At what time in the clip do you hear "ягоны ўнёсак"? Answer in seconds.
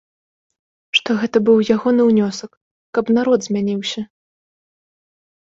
1.75-2.51